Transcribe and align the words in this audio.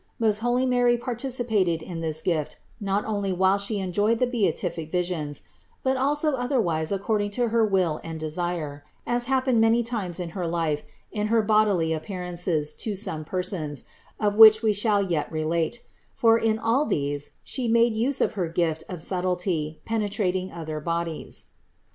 Most 0.17 0.39
holy 0.39 0.65
Mary 0.65 0.97
participated 0.97 1.83
in 1.83 2.01
this 2.01 2.23
gift 2.23 2.57
not 2.79 3.05
only 3.05 3.31
while 3.31 3.59
She 3.59 3.77
enjoyed 3.77 4.17
the 4.17 4.25
beatific 4.25 4.89
visions, 4.89 5.43
but 5.83 5.95
also 5.95 6.33
otherwise 6.33 6.91
according 6.91 7.29
to 7.37 7.49
her 7.49 7.63
will 7.63 8.01
and 8.03 8.19
desire, 8.19 8.83
as 9.05 9.25
happened 9.25 9.61
many 9.61 9.83
times 9.83 10.19
in 10.19 10.29
her 10.29 10.47
life 10.47 10.83
in 11.11 11.27
her 11.27 11.43
bodily 11.43 11.93
appear 11.93 12.23
ances 12.23 12.75
to 12.79 12.95
some 12.95 13.23
persons, 13.23 13.83
of 14.19 14.33
which 14.37 14.63
we 14.63 14.73
shall 14.73 15.03
yet 15.03 15.31
relate; 15.31 15.83
140 16.19 16.39
CITY 16.47 16.57
OF 16.57 16.57
GOD 16.57 16.65
for 16.65 16.69
in 16.73 16.73
all 16.73 16.85
these 16.87 17.29
She 17.43 17.67
made 17.67 17.95
use 17.95 18.21
of 18.21 18.31
her 18.33 18.47
gift 18.49 18.83
of 18.89 19.03
subtlety 19.03 19.81
penetrating 19.85 20.51
other 20.51 20.79
bodies. 20.79 21.51